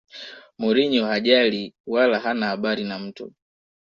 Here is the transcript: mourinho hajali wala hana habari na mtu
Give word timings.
mourinho 0.57 1.05
hajali 1.05 1.73
wala 1.87 2.19
hana 2.19 2.45
habari 2.47 2.83
na 2.83 2.99
mtu 2.99 3.33